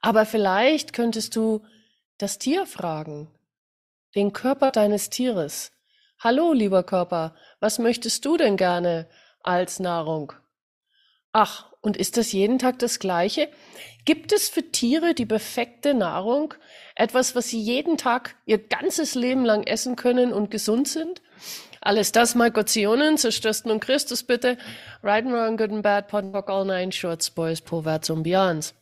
Aber 0.00 0.24
vielleicht 0.24 0.92
könntest 0.92 1.34
du 1.34 1.64
das 2.18 2.38
Tier 2.38 2.64
fragen, 2.64 3.28
den 4.14 4.32
Körper 4.32 4.70
deines 4.70 5.10
Tieres. 5.10 5.72
Hallo, 6.20 6.52
lieber 6.52 6.84
Körper, 6.84 7.34
was 7.58 7.78
möchtest 7.78 8.24
du 8.24 8.36
denn 8.36 8.56
gerne 8.56 9.08
als 9.42 9.80
Nahrung? 9.80 10.32
Ach, 11.38 11.66
und 11.82 11.98
ist 11.98 12.16
das 12.16 12.32
jeden 12.32 12.58
Tag 12.58 12.78
das 12.78 12.98
Gleiche? 12.98 13.50
Gibt 14.06 14.32
es 14.32 14.48
für 14.48 14.72
Tiere 14.72 15.12
die 15.12 15.26
perfekte 15.26 15.92
Nahrung? 15.92 16.54
Etwas, 16.94 17.36
was 17.36 17.50
sie 17.50 17.60
jeden 17.60 17.98
Tag 17.98 18.36
ihr 18.46 18.56
ganzes 18.56 19.14
Leben 19.14 19.44
lang 19.44 19.62
essen 19.64 19.96
können 19.96 20.32
und 20.32 20.50
gesund 20.50 20.88
sind? 20.88 21.20
Alles 21.82 22.10
das 22.10 22.36
mal 22.36 22.50
Gotionen, 22.50 23.18
zerstörst 23.18 23.66
nun 23.66 23.80
Christus 23.80 24.22
bitte. 24.22 24.56
Right 25.02 25.26
and 25.26 25.34
wrong, 25.34 25.58
good 25.58 25.72
and 25.72 25.82
bad, 25.82 26.08
pot 26.08 26.24
all 26.48 26.64
nine 26.64 26.90
shorts, 26.90 27.28
boys, 27.28 27.60
Proverbs 27.60 28.08
und 28.08 28.22
Beyonds. 28.22 28.74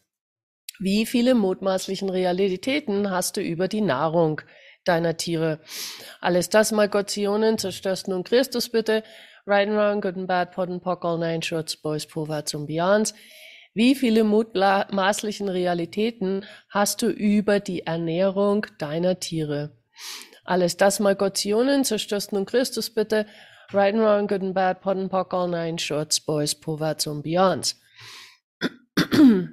Wie 0.79 1.07
viele 1.07 1.35
mutmaßlichen 1.35 2.09
Realitäten 2.09 3.11
hast 3.11 3.37
du 3.37 3.41
über 3.41 3.67
die 3.67 3.81
Nahrung 3.81 4.43
deiner 4.85 5.17
Tiere? 5.17 5.59
Alles 6.21 6.51
das 6.51 6.71
mal 6.71 6.89
Gottsionen, 6.89 7.59
zerstörst 7.59 8.07
nun 8.07 8.23
Christus 8.23 8.69
bitte. 8.69 9.03
Right 9.47 9.69
and 9.69 9.77
wrong, 9.77 10.01
good 10.01 10.17
and 10.17 10.27
bad, 10.27 10.53
pot 10.53 10.71
and 10.71 10.83
pock, 10.83 11.05
all 11.05 11.19
nine 11.19 11.43
shorts, 11.43 11.77
boys, 11.77 12.07
Proverbs 12.07 12.55
und 12.55 12.67
Beyonds. 12.67 13.13
Wie 13.75 13.95
viele 13.95 14.25
mutmaßlichen 14.25 15.51
Realitäten 15.51 16.47
hast 16.71 17.03
du 17.03 17.09
über 17.09 17.61
die 17.61 17.87
Ernährung 17.87 18.67
deiner 18.79 19.21
Tiere? 19.21 19.77
Alles 20.45 20.79
das 20.79 20.99
mal 20.99 21.15
Gottsionen, 21.15 21.85
zerstörst 21.85 22.33
nun 22.33 22.47
Christus 22.47 22.89
bitte. 22.89 23.27
Right 23.73 23.95
and 23.95 24.03
wrong, 24.03 24.27
good 24.29 24.41
and 24.41 24.55
bad, 24.55 24.81
pot 24.81 24.97
and 24.97 25.11
pock, 25.11 25.35
all 25.35 25.49
nine 25.49 25.79
shorts, 25.79 26.21
boys, 26.21 26.55
Proverbs 26.55 27.07
und 27.07 27.23
Beyonds. 27.23 27.79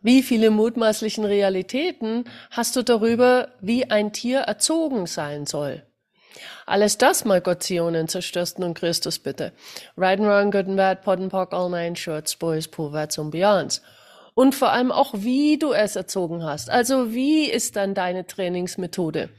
Wie 0.00 0.22
viele 0.22 0.50
mutmaßlichen 0.50 1.24
Realitäten 1.24 2.24
hast 2.50 2.76
du 2.76 2.82
darüber, 2.82 3.54
wie 3.60 3.90
ein 3.90 4.12
Tier 4.12 4.40
erzogen 4.40 5.06
sein 5.06 5.44
soll? 5.44 5.87
Alles 6.66 6.98
das 6.98 7.24
mal 7.24 7.40
Gottsionen 7.40 8.08
zerstörst 8.08 8.58
nun 8.58 8.74
Christus 8.74 9.18
bitte. 9.18 9.52
Right 9.96 10.18
and 10.18 10.28
wrong, 10.28 10.50
good 10.50 10.66
and 10.66 10.76
bad, 10.76 11.02
pot 11.02 11.18
and 11.18 11.30
pock, 11.30 11.52
all 11.52 11.68
nine 11.70 11.96
shorts, 11.96 12.36
boys, 12.36 12.68
poverts 12.68 13.18
und 13.18 13.30
beyonds. 13.30 13.82
Und 14.34 14.54
vor 14.54 14.70
allem 14.70 14.92
auch, 14.92 15.14
wie 15.14 15.58
du 15.58 15.72
es 15.72 15.96
erzogen 15.96 16.44
hast. 16.44 16.70
Also, 16.70 17.12
wie 17.12 17.50
ist 17.50 17.74
dann 17.74 17.94
deine 17.94 18.24
Trainingsmethode? 18.24 19.30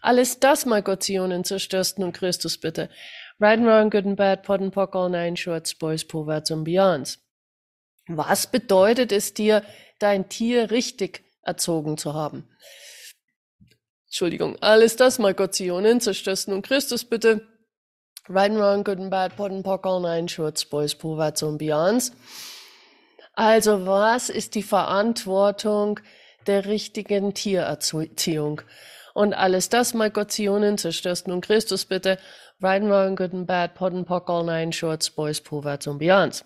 Alles 0.00 0.38
das 0.38 0.64
mal 0.64 0.82
Gottsionen 0.82 1.42
zerstörst 1.42 1.98
nun 1.98 2.12
Christus 2.12 2.58
bitte. 2.58 2.88
Right 3.40 3.58
and 3.58 3.66
wrong, 3.66 3.90
good 3.90 4.06
and 4.06 4.16
bad, 4.16 4.44
pot 4.44 4.60
and 4.60 4.72
pock, 4.72 4.94
all 4.94 5.10
nine 5.10 5.36
shorts, 5.36 5.74
boys, 5.74 6.04
poverts 6.04 6.52
und 6.52 6.62
beyonds. 6.62 7.18
Was 8.06 8.46
bedeutet 8.46 9.10
es 9.10 9.34
dir, 9.34 9.62
dein 9.98 10.28
Tier 10.28 10.70
richtig 10.70 11.24
erzogen 11.42 11.96
zu 11.96 12.14
haben? 12.14 12.48
Entschuldigung, 14.14 14.56
alles 14.60 14.94
das 14.94 15.18
mal 15.18 15.34
Gottsionen, 15.34 16.00
zerstörst 16.00 16.46
nun 16.46 16.62
Christus 16.62 17.04
bitte. 17.04 17.48
Right 18.28 18.48
and 18.48 18.60
wrong, 18.60 18.84
good 18.84 19.00
and 19.00 19.10
bad, 19.10 19.34
pot 19.34 19.50
and 19.50 19.64
pock, 19.64 19.84
all 19.84 20.00
nine 20.00 20.28
shorts, 20.28 20.64
boys, 20.64 20.94
Povats 20.94 21.42
und 21.42 21.58
Beyonds. 21.58 22.12
Also 23.32 23.86
was 23.86 24.30
ist 24.30 24.54
die 24.54 24.62
Verantwortung 24.62 25.98
der 26.46 26.64
richtigen 26.66 27.34
Tiererziehung? 27.34 28.60
Und 29.14 29.34
alles 29.34 29.68
das 29.68 29.94
mal 29.94 30.12
Gottsionen, 30.12 30.78
zerstörst 30.78 31.26
nun 31.26 31.40
Christus 31.40 31.84
bitte. 31.84 32.20
Right 32.62 32.82
and 32.82 32.92
wrong, 32.92 33.16
good 33.16 33.34
and 33.34 33.48
bad, 33.48 33.74
pot 33.74 33.92
and 33.92 34.06
pock, 34.06 34.30
all 34.30 34.44
nine 34.44 34.72
shorts, 34.72 35.10
boys, 35.10 35.40
Povats 35.40 35.88
und 35.88 35.98
Beyonds. 35.98 36.44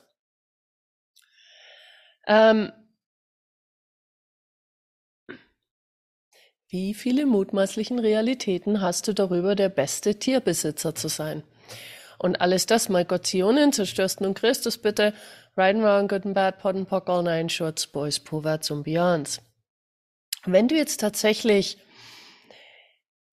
Ähm, 2.27 2.73
wie 6.71 6.93
viele 6.93 7.25
mutmaßlichen 7.25 7.99
Realitäten 7.99 8.83
hast 8.83 9.09
du 9.09 9.15
darüber, 9.15 9.55
der 9.55 9.71
beste 9.71 10.19
Tierbesitzer 10.19 10.95
zu 10.95 11.09
sein? 11.09 11.43
Und 12.19 12.41
alles 12.41 12.67
das 12.67 12.89
mal 12.91 13.07
Gottionen, 13.07 13.73
zerstörst 13.73 14.21
nun 14.21 14.35
Christus 14.35 14.77
bitte, 14.77 15.15
and 15.57 15.83
wrong, 15.83 16.09
good 16.09 16.27
and 16.27 16.35
bad, 16.35 16.59
pot 16.59 16.77
and 16.77 16.89
pock, 16.89 17.09
all 17.09 17.23
nine 17.23 17.49
shorts, 17.49 17.87
boys, 17.87 18.19
poverts 18.19 18.71
und 18.71 18.83
beyonds. 18.83 19.41
Wenn 20.45 20.69
du 20.69 20.77
jetzt 20.77 21.01
tatsächlich 21.01 21.79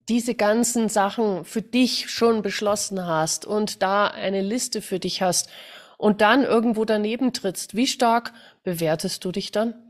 diese 0.07 0.35
ganzen 0.35 0.87
Sachen 0.87 1.43
für 1.45 1.61
dich 1.61 2.09
schon 2.09 2.41
beschlossen 2.41 3.05
hast 3.05 3.45
und 3.45 3.81
da 3.81 4.07
eine 4.07 4.41
Liste 4.41 4.81
für 4.81 4.99
dich 4.99 5.21
hast 5.21 5.49
und 5.97 6.21
dann 6.21 6.43
irgendwo 6.43 6.85
daneben 6.85 7.33
trittst, 7.33 7.75
wie 7.75 7.87
stark 7.87 8.33
bewertest 8.63 9.25
du 9.25 9.31
dich 9.31 9.51
dann? 9.51 9.84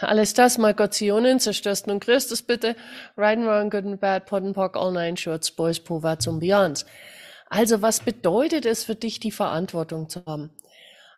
Alles 0.00 0.34
das, 0.34 0.56
mal 0.56 0.74
Gottsionen, 0.74 1.40
zerstörst 1.40 1.88
nun 1.88 1.98
Christus 1.98 2.42
bitte, 2.42 2.76
right 3.16 3.36
and 3.36 3.46
wrong, 3.46 3.70
good 3.70 3.84
and 3.84 4.00
bad, 4.00 4.26
pot 4.26 4.42
and 4.42 4.54
pock, 4.54 4.76
all 4.76 4.92
nine 4.92 5.16
shorts, 5.16 5.50
boys, 5.50 5.80
povats 5.80 6.28
und 6.28 6.38
beyonds. 6.38 6.86
Also 7.48 7.82
was 7.82 8.00
bedeutet 8.00 8.66
es 8.66 8.84
für 8.84 8.94
dich, 8.94 9.18
die 9.18 9.32
Verantwortung 9.32 10.08
zu 10.08 10.24
haben? 10.26 10.50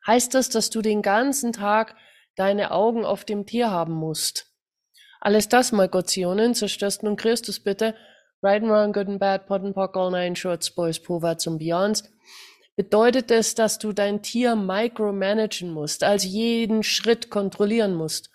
Heißt 0.06 0.34
das, 0.34 0.48
dass 0.48 0.70
du 0.70 0.80
den 0.80 1.02
ganzen 1.02 1.52
Tag 1.52 1.96
deine 2.36 2.70
Augen 2.70 3.04
auf 3.04 3.24
dem 3.24 3.44
Tier 3.44 3.70
haben 3.70 3.94
musst? 3.94 4.46
Alles 5.20 5.48
das, 5.48 5.72
mal 5.72 5.88
Gottsionen, 5.88 6.54
zerstörst 6.54 7.02
nun 7.02 7.16
Christus 7.16 7.60
bitte, 7.60 7.94
right 8.42 8.62
and 8.62 8.70
wrong, 8.70 8.92
good 8.92 9.08
and 9.08 9.18
bad, 9.18 9.46
pot 9.46 9.62
and 9.62 9.74
pock, 9.74 9.96
all 9.96 10.10
nine 10.10 10.34
shorts, 10.34 10.70
boys, 10.70 10.98
povats 10.98 11.46
und 11.46 11.58
beyonds 11.58 12.04
bedeutet 12.78 13.32
es, 13.32 13.56
dass 13.56 13.80
du 13.80 13.92
dein 13.92 14.22
Tier 14.22 14.54
micromanagen 14.54 15.72
musst, 15.72 16.04
also 16.04 16.28
jeden 16.28 16.84
Schritt 16.84 17.28
kontrollieren 17.28 17.92
musst. 17.92 18.30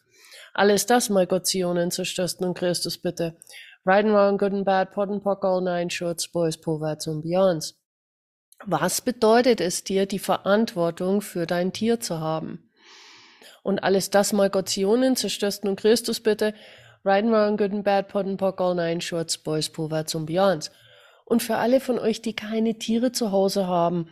Alles 0.54 0.86
das, 0.86 1.10
my 1.10 1.26
Gottsionen, 1.26 1.92
zerstörst 1.92 2.42
nun 2.42 2.54
Christus 2.54 2.98
bitte. 2.98 3.38
Right 3.86 4.04
and 4.04 4.14
wrong, 4.14 4.38
good 4.38 4.52
and 4.52 4.66
bad, 4.66 4.92
pot 4.92 5.10
and 5.10 5.24
pock, 5.24 5.46
all 5.46 5.62
nine 5.62 5.90
shorts, 5.90 6.28
boys, 6.28 6.58
poverts 6.58 7.08
und 7.08 7.22
beyonds. 7.22 7.80
Was 8.66 9.00
bedeutet 9.00 9.62
es 9.62 9.86
dir, 9.86 10.06
die 10.08 10.20
Verantwortung 10.20 11.22
für 11.22 11.46
dein 11.46 11.72
Tier 11.72 12.02
zu 12.02 12.20
haben? 12.20 12.70
Und 13.64 13.82
alles 13.82 14.10
das 14.10 14.34
mal 14.34 14.50
Gottsionen, 14.50 15.16
zerstörst 15.16 15.64
nun 15.64 15.78
Christus 15.78 16.20
bitte, 16.20 16.54
right 17.06 17.24
and 17.24 17.32
wrong, 17.32 17.56
good 17.56 17.72
and 17.72 17.86
bad, 17.86 18.10
pot 18.10 18.26
and 18.26 18.38
pock, 18.38 18.60
all 18.60 18.76
nine 18.76 19.00
shorts, 19.00 19.38
boys, 19.38 19.70
vorwärts 19.70 20.16
und 20.16 20.26
beyonds. 20.26 20.70
Und 21.26 21.44
für 21.44 21.58
alle 21.58 21.80
von 21.80 22.00
euch, 22.00 22.22
die 22.22 22.36
keine 22.36 22.78
Tiere 22.78 23.12
zu 23.12 23.32
Hause 23.32 23.68
haben 23.68 24.10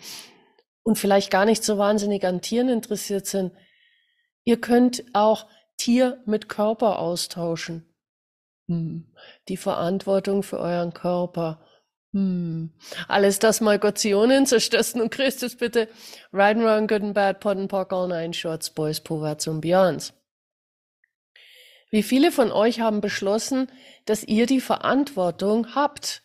und 0.84 0.98
vielleicht 0.98 1.32
gar 1.32 1.46
nicht 1.46 1.64
so 1.64 1.78
wahnsinnig 1.78 2.26
an 2.26 2.42
Tieren 2.42 2.70
interessiert 2.70 3.28
sind, 3.28 3.54
ihr 4.44 4.60
könnt 4.60 5.04
auch 5.14 5.48
Tier 5.78 6.22
mit 6.26 6.50
Körper 6.50 7.00
austauschen. 7.00 7.86
Hm. 8.68 9.14
Die 9.48 9.58
Verantwortung 9.58 10.44
für 10.44 10.60
euren 10.60 10.94
Körper 10.94 11.66
hm. 12.14 12.72
Alles 13.08 13.40
das 13.40 13.62
mal 13.62 13.80
Gottsionen, 13.80 14.46
zerstörsten 14.46 15.02
und 15.02 15.12
Christus 15.12 15.56
bitte. 15.56 15.88
Right 16.34 16.58
and 16.58 16.66
wrong, 16.66 16.88
good 16.88 17.02
and 17.02 17.14
bad, 17.14 17.40
pot 17.40 17.58
and 17.58 17.70
pock, 17.70 17.94
all 17.94 18.08
nine 18.08 18.34
shorts, 18.34 18.70
boys, 18.70 19.00
Poverts 19.00 19.48
und 19.48 19.62
Beyonds. 19.62 20.14
Wie 21.90 22.04
viele 22.04 22.32
von 22.32 22.52
euch 22.52 22.80
haben 22.80 23.02
beschlossen, 23.02 23.70
dass 24.06 24.24
ihr 24.24 24.46
die 24.46 24.62
Verantwortung 24.62 25.74
habt? 25.76 26.21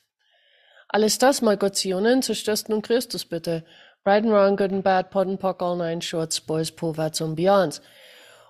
Alles 0.88 1.18
das 1.18 1.42
mal 1.42 1.56
Gottsionen, 1.56 2.22
zerstörsten 2.22 2.74
und 2.74 2.82
Christus 2.82 3.24
bitte. 3.24 3.64
Right 4.04 4.24
and 4.24 4.32
wrong, 4.32 4.56
good 4.56 4.72
and 4.72 4.84
bad, 4.84 5.10
pot 5.10 5.26
and 5.26 5.40
pock, 5.40 5.62
all 5.62 5.76
nine 5.76 6.00
shorts, 6.00 6.40
boys, 6.40 6.70
Poverts 6.70 7.20
und 7.20 7.34
Beyonds. 7.34 7.82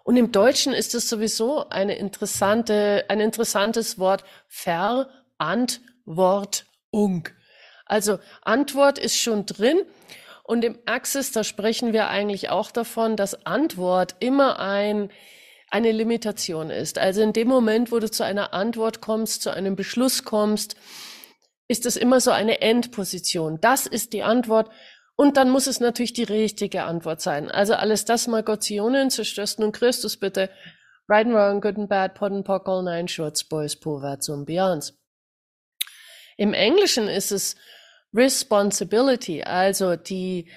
Und 0.05 0.16
im 0.16 0.31
Deutschen 0.31 0.73
ist 0.73 0.95
es 0.95 1.09
sowieso 1.09 1.69
eine 1.69 1.97
interessante, 1.97 3.05
ein 3.09 3.21
interessantes 3.21 3.99
Wort. 3.99 4.23
Verantwortung. 4.47 7.28
Also 7.87 8.19
Antwort 8.43 8.99
ist 8.99 9.19
schon 9.19 9.47
drin. 9.47 9.81
Und 10.45 10.64
im 10.64 10.78
Access, 10.87 11.33
da 11.33 11.43
sprechen 11.43 11.93
wir 11.93 12.09
eigentlich 12.09 12.50
auch 12.50 12.71
davon, 12.71 13.16
dass 13.16 13.47
Antwort 13.47 14.14
immer 14.21 14.61
ein, 14.61 15.11
eine 15.71 15.90
Limitation 15.90 16.71
ist. 16.71 16.99
Also 16.99 17.23
in 17.23 17.33
dem 17.33 17.49
Moment, 17.49 17.90
wo 17.90 17.99
du 17.99 18.09
zu 18.09 18.25
einer 18.25 18.55
Antwort 18.55 19.00
kommst, 19.00 19.43
zu 19.43 19.50
einem 19.50 19.75
Beschluss 19.75 20.23
kommst, 20.23 20.76
ist 21.68 21.87
es 21.87 21.96
immer 21.96 22.20
so 22.20 22.30
eine 22.30 22.61
Endposition. 22.61 23.58
Das 23.61 23.87
ist 23.87 24.12
die 24.12 24.23
Antwort. 24.23 24.70
Und 25.16 25.37
dann 25.38 25.50
muss 25.50 25.66
es 25.66 25.80
natürlich 25.80 26.12
die 26.12 26.25
richtige 26.25 26.85
Antwort 26.85 27.23
sein. 27.23 27.50
Also 27.50 27.75
alles 27.75 28.04
das 28.04 28.26
mal 28.26 28.42
Gottionen, 28.42 29.11
zerstörst 29.11 29.58
nun 29.58 29.73
Christus 29.73 30.18
bitte. 30.18 30.50
Right 31.08 31.26
and 31.26 31.35
wrong, 31.35 31.61
good 31.61 31.78
and 31.78 31.88
bad, 31.88 32.14
pot 32.14 32.32
and 32.32 32.44
pock, 32.44 32.68
all 32.68 32.82
nine 32.82 33.08
shorts, 33.08 33.44
boys, 33.44 33.75
vorwärts 33.75 34.28
und 34.28 34.44
beyonds. 34.44 34.94
Im 36.37 36.52
Englischen 36.52 37.08
ist 37.08 37.32
es 37.32 37.56
Responsibility, 38.12 39.42
also 39.42 39.96
die, 39.96 40.50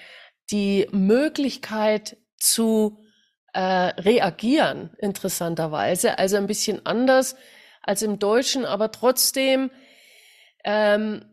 die 0.52 0.88
Möglichkeit 0.92 2.18
zu 2.38 3.00
äh, 3.54 3.62
reagieren, 3.62 4.92
interessanterweise. 5.00 6.18
Also 6.18 6.38
ein 6.38 6.48
bisschen 6.48 6.86
anders 6.86 7.36
als 7.82 8.02
im 8.02 8.20
Deutschen, 8.20 8.66
aber 8.66 8.92
trotzdem, 8.92 9.72
ähm, 10.64 11.26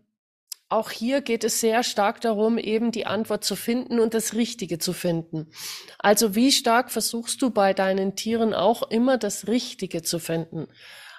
auch 0.69 0.91
hier 0.91 1.21
geht 1.21 1.45
es 1.45 1.61
sehr 1.61 1.85
stark 1.85 2.21
darum, 2.21 2.59
eben 2.59 2.91
die 2.91 3.07
Antwort 3.07 3.45
zu 3.45 3.55
finden 3.55 4.01
und 4.01 4.15
das 4.15 4.35
Richtige 4.35 4.79
zu 4.79 4.93
finden. 4.93 5.53
Also 5.99 6.35
wie 6.35 6.51
stark 6.51 6.91
versuchst 6.91 7.41
du 7.41 7.51
bei 7.51 7.73
deinen 7.73 8.17
Tieren 8.17 8.53
auch 8.53 8.91
immer 8.91 9.17
das 9.17 9.47
Richtige 9.47 10.03
zu 10.03 10.19
finden? 10.19 10.67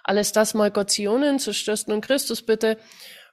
Alles 0.04 0.34
das 0.34 0.54
mal 0.54 0.70
Gottsionen, 0.70 1.40
zerstörst 1.40 1.88
nun 1.88 2.02
Christus 2.02 2.42
bitte. 2.42 2.78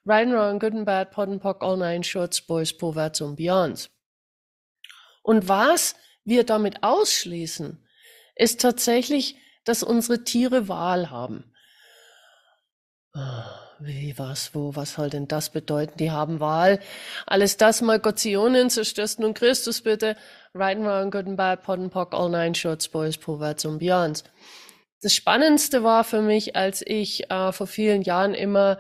And 0.07 0.33
Wrong, 0.33 0.59
Good 0.59 0.75
and 0.75 0.87
Bad, 0.87 1.11
Pot 1.11 1.29
and 1.29 1.43
Pock, 1.43 1.63
All 1.63 1.79
Nine 1.79 2.05
Shorts, 2.05 2.43
Boys, 2.43 2.71
Vorwärts 2.73 3.21
und 3.21 3.37
Beyonds. 3.37 3.91
Und 5.23 5.49
was 5.49 5.97
wir 6.25 6.45
damit 6.45 6.83
ausschließen, 6.83 7.85
ist 8.37 8.61
tatsächlich, 8.61 9.37
dass 9.65 9.83
unsere 9.83 10.23
Tiere 10.25 10.69
Wahl 10.69 11.11
haben. 11.11 11.53
Wie, 13.87 14.15
was, 14.17 14.55
wo, 14.55 14.75
was 14.75 14.95
soll 14.95 15.11
denn 15.11 15.29
das 15.29 15.51
bedeuten? 15.51 15.99
Die 15.99 16.11
haben 16.11 16.41
Wahl. 16.41 16.81
Alles 17.27 17.59
das 17.59 17.83
mal 17.83 18.01
Gottionen, 18.01 18.71
zerstörst 18.71 19.21
nun 19.21 19.35
Christus 19.35 19.83
bitte. 19.83 20.17
Right 20.55 20.79
and 20.79 20.87
wrong, 20.87 21.11
good 21.11 21.27
and 21.27 21.37
bad, 21.37 21.63
pot 21.63 21.79
and 21.79 21.93
pock, 21.93 22.15
all 22.15 22.31
nine 22.31 22.55
shorts, 22.55 22.89
boys, 22.89 23.17
vorwärts 23.17 23.67
und 23.67 23.81
beyonds. 23.81 24.25
Das 25.03 25.13
Spannendste 25.13 25.83
war 25.83 26.03
für 26.05 26.23
mich, 26.23 26.57
als 26.57 26.81
ich 26.87 27.31
äh, 27.31 27.53
vor 27.53 27.67
vielen 27.67 28.01
Jahren 28.01 28.33
immer 28.33 28.79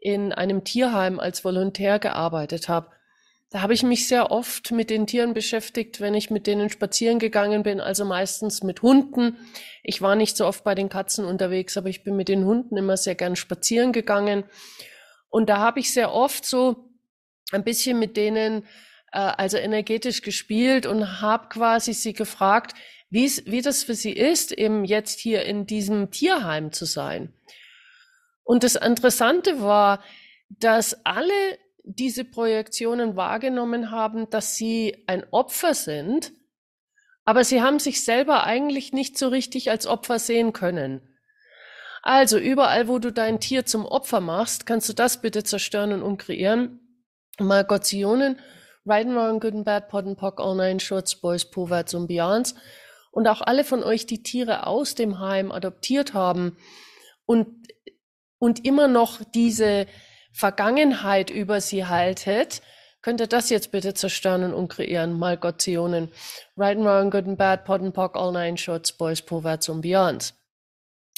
in 0.00 0.32
einem 0.32 0.64
Tierheim 0.64 1.20
als 1.20 1.44
Volontär 1.44 1.98
gearbeitet 1.98 2.70
habe. 2.70 2.88
Da 3.50 3.62
habe 3.62 3.74
ich 3.74 3.84
mich 3.84 4.08
sehr 4.08 4.32
oft 4.32 4.72
mit 4.72 4.90
den 4.90 5.06
Tieren 5.06 5.32
beschäftigt, 5.32 6.00
wenn 6.00 6.14
ich 6.14 6.30
mit 6.30 6.48
denen 6.48 6.68
spazieren 6.68 7.20
gegangen 7.20 7.62
bin, 7.62 7.80
also 7.80 8.04
meistens 8.04 8.64
mit 8.64 8.82
Hunden. 8.82 9.38
Ich 9.84 10.02
war 10.02 10.16
nicht 10.16 10.36
so 10.36 10.46
oft 10.46 10.64
bei 10.64 10.74
den 10.74 10.88
Katzen 10.88 11.24
unterwegs, 11.24 11.76
aber 11.76 11.88
ich 11.88 12.02
bin 12.02 12.16
mit 12.16 12.28
den 12.28 12.44
Hunden 12.44 12.76
immer 12.76 12.96
sehr 12.96 13.14
gern 13.14 13.36
spazieren 13.36 13.92
gegangen. 13.92 14.44
Und 15.28 15.48
da 15.48 15.58
habe 15.58 15.78
ich 15.78 15.92
sehr 15.92 16.12
oft 16.12 16.44
so 16.44 16.90
ein 17.52 17.62
bisschen 17.62 18.00
mit 18.00 18.16
denen, 18.16 18.64
äh, 19.12 19.18
also 19.18 19.58
energetisch 19.58 20.22
gespielt 20.22 20.84
und 20.84 21.20
habe 21.20 21.48
quasi 21.48 21.92
sie 21.92 22.14
gefragt, 22.14 22.74
wie 23.10 23.62
das 23.62 23.84
für 23.84 23.94
sie 23.94 24.12
ist, 24.12 24.50
eben 24.50 24.84
jetzt 24.84 25.20
hier 25.20 25.44
in 25.44 25.66
diesem 25.66 26.10
Tierheim 26.10 26.72
zu 26.72 26.84
sein. 26.84 27.32
Und 28.42 28.64
das 28.64 28.74
Interessante 28.74 29.60
war, 29.62 30.02
dass 30.48 31.04
alle 31.06 31.58
diese 31.86 32.24
Projektionen 32.24 33.16
wahrgenommen 33.16 33.90
haben, 33.90 34.28
dass 34.28 34.56
sie 34.56 35.04
ein 35.06 35.24
Opfer 35.30 35.72
sind, 35.72 36.32
aber 37.24 37.44
sie 37.44 37.62
haben 37.62 37.78
sich 37.78 38.04
selber 38.04 38.44
eigentlich 38.44 38.92
nicht 38.92 39.16
so 39.16 39.28
richtig 39.28 39.70
als 39.70 39.86
Opfer 39.86 40.18
sehen 40.18 40.52
können. 40.52 41.00
Also 42.02 42.38
überall, 42.38 42.88
wo 42.88 42.98
du 42.98 43.12
dein 43.12 43.40
Tier 43.40 43.66
zum 43.66 43.86
Opfer 43.86 44.20
machst, 44.20 44.66
kannst 44.66 44.88
du 44.88 44.92
das 44.92 45.22
bitte 45.22 45.42
zerstören 45.44 45.92
und 45.92 46.02
umkreieren. 46.02 46.80
Malgotionen, 47.38 48.38
Right 48.84 49.06
and 49.06 49.16
Wrong, 49.16 49.40
Good 49.40 49.54
and 49.54 49.64
Bad, 49.64 49.88
Pot 49.88 50.06
and 50.06 50.18
Pock, 50.18 50.40
All 50.40 50.56
Nine 50.56 50.80
Shorts, 50.80 51.16
Boys, 51.16 51.44
Poverts 51.50 51.94
und 51.94 52.06
Beyonds. 52.06 52.54
Und 53.10 53.26
auch 53.28 53.40
alle 53.40 53.64
von 53.64 53.82
euch, 53.82 54.06
die 54.06 54.22
Tiere 54.22 54.66
aus 54.66 54.94
dem 54.94 55.18
Heim 55.18 55.50
adoptiert 55.50 56.14
haben 56.14 56.56
und 57.24 57.48
und 58.38 58.64
immer 58.64 58.88
noch 58.88 59.22
diese 59.24 59.86
Vergangenheit 60.36 61.30
über 61.30 61.62
sie 61.62 61.86
haltet, 61.86 62.60
könnt 63.00 63.22
ihr 63.22 63.26
das 63.26 63.48
jetzt 63.48 63.70
bitte 63.70 63.94
zerstören 63.94 64.52
und 64.52 64.68
kreieren, 64.68 65.18
mal 65.18 65.38
Gottionen. 65.38 66.10
Right 66.58 66.76
and 66.76 66.84
wrong, 66.84 67.10
good 67.10 67.26
and 67.26 67.38
bad, 67.38 67.64
pot 67.64 67.80
and 67.80 67.94
pock, 67.94 68.16
all 68.16 68.32
nine 68.32 68.58
shorts, 68.58 68.92
boys, 68.92 69.22
poverts 69.22 69.70
und 69.70 69.80
beyonds. 69.80 70.34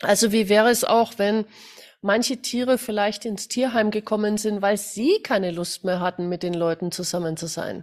Also 0.03 0.31
wie 0.31 0.49
wäre 0.49 0.71
es 0.71 0.85
auch, 0.85 1.15
wenn 1.17 1.47
manche 2.01 2.37
Tiere 2.37 2.79
vielleicht 2.79 3.25
ins 3.25 3.49
Tierheim 3.49 3.91
gekommen 3.91 4.39
sind, 4.39 4.63
weil 4.63 4.77
sie 4.77 5.21
keine 5.25 5.51
Lust 5.51 5.83
mehr 5.83 5.99
hatten, 5.99 6.29
mit 6.29 6.45
den 6.45 6.55
Leuten 6.55 6.93
zusammen 6.93 7.37
zu 7.37 7.49
sein? 7.49 7.83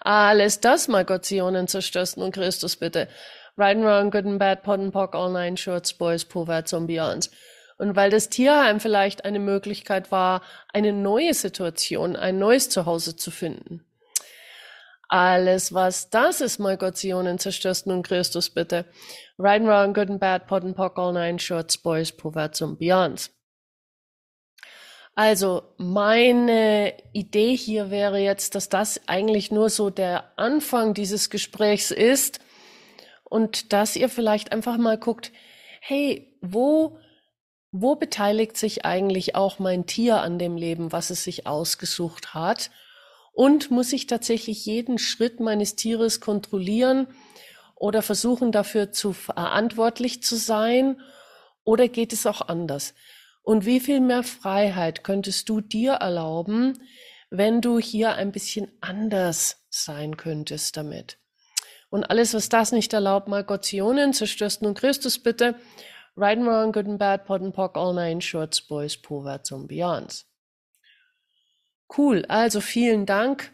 Alles 0.00 0.60
das 0.60 0.86
mal 0.86 1.04
Gottionen 1.04 1.66
zerstörst 1.66 2.16
und 2.16 2.32
Christus 2.32 2.76
bitte. 2.76 3.08
Right 3.56 3.76
and 3.76 3.84
wrong, 3.84 4.12
good 4.12 4.24
and 4.24 4.38
bad, 4.38 4.62
pot 4.62 4.78
and 4.78 4.92
pock, 4.92 5.16
all 5.16 5.32
nine 5.32 5.56
shorts, 5.56 5.92
boys, 5.92 6.24
poverts 6.24 6.72
und 6.72 6.86
beyonds. 6.86 7.28
Und 7.78 7.94
weil 7.94 8.10
das 8.10 8.28
Tierheim 8.28 8.80
vielleicht 8.80 9.24
eine 9.24 9.38
Möglichkeit 9.38 10.10
war, 10.10 10.42
eine 10.72 10.92
neue 10.92 11.32
Situation, 11.32 12.16
ein 12.16 12.38
neues 12.38 12.68
Zuhause 12.68 13.16
zu 13.16 13.30
finden. 13.30 13.84
Alles, 15.08 15.72
was 15.72 16.10
das 16.10 16.42
ist, 16.42 16.58
my 16.58 16.76
God, 16.76 16.96
Zionen, 16.96 17.38
zerstörst 17.38 17.86
nun 17.86 18.02
Christus 18.02 18.50
bitte. 18.50 18.84
Right 19.38 19.62
and 19.62 19.68
wrong, 19.68 19.94
good 19.94 20.10
and 20.10 20.20
bad, 20.20 20.46
pot 20.46 20.64
and 20.64 20.76
pock, 20.76 20.98
all 20.98 21.12
nine 21.12 21.38
shorts, 21.38 21.78
boys, 21.78 22.12
Proverbs 22.12 22.60
und 22.60 22.78
Beyonds. 22.78 23.30
Also 25.14 25.62
meine 25.78 26.94
Idee 27.12 27.56
hier 27.56 27.90
wäre 27.90 28.18
jetzt, 28.18 28.54
dass 28.54 28.68
das 28.68 29.00
eigentlich 29.08 29.50
nur 29.50 29.70
so 29.70 29.88
der 29.90 30.32
Anfang 30.36 30.94
dieses 30.94 31.30
Gesprächs 31.30 31.90
ist 31.90 32.38
und 33.24 33.72
dass 33.72 33.96
ihr 33.96 34.08
vielleicht 34.08 34.52
einfach 34.52 34.76
mal 34.76 34.98
guckt, 34.98 35.32
hey, 35.80 36.36
wo 36.40 37.00
wo 37.70 37.96
beteiligt 37.96 38.56
sich 38.56 38.84
eigentlich 38.84 39.34
auch 39.34 39.58
mein 39.58 39.86
Tier 39.86 40.20
an 40.22 40.38
dem 40.38 40.56
Leben, 40.56 40.92
was 40.92 41.10
es 41.10 41.24
sich 41.24 41.46
ausgesucht 41.46 42.34
hat? 42.34 42.70
Und 43.32 43.70
muss 43.70 43.92
ich 43.92 44.06
tatsächlich 44.06 44.66
jeden 44.66 44.98
Schritt 44.98 45.38
meines 45.38 45.76
Tieres 45.76 46.20
kontrollieren 46.20 47.06
oder 47.76 48.02
versuchen 48.02 48.52
dafür 48.52 48.90
zu 48.90 49.12
verantwortlich 49.12 50.22
zu 50.22 50.36
sein? 50.36 51.00
Oder 51.62 51.88
geht 51.88 52.12
es 52.12 52.26
auch 52.26 52.48
anders? 52.48 52.94
Und 53.42 53.64
wie 53.64 53.80
viel 53.80 54.00
mehr 54.00 54.22
Freiheit 54.22 55.04
könntest 55.04 55.48
du 55.48 55.60
dir 55.60 55.92
erlauben, 55.92 56.78
wenn 57.30 57.60
du 57.60 57.78
hier 57.78 58.14
ein 58.14 58.32
bisschen 58.32 58.72
anders 58.80 59.66
sein 59.70 60.16
könntest 60.16 60.76
damit? 60.76 61.18
Und 61.90 62.10
alles, 62.10 62.34
was 62.34 62.48
das 62.48 62.72
nicht 62.72 62.92
erlaubt, 62.92 63.28
mal 63.28 63.44
Gottionen, 63.44 64.12
zerstörst 64.12 64.62
nun 64.62 64.74
Christus 64.74 65.18
bitte 65.18 65.54
Right 66.18 66.36
and 66.36 66.48
Wrong, 66.48 66.72
Good 66.72 66.88
and 66.88 66.98
Bad, 66.98 67.26
Pot 67.26 67.42
and 67.42 67.54
Pock, 67.54 67.76
All 67.76 67.92
Nine 67.92 68.18
Shorts, 68.18 68.60
Boys, 68.60 68.96
Poverts 68.96 69.52
und 69.52 69.68
Beyonds. 69.68 70.24
Cool, 71.96 72.24
also 72.28 72.60
vielen 72.60 73.06
Dank 73.06 73.52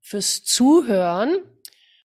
fürs 0.00 0.44
Zuhören 0.44 1.38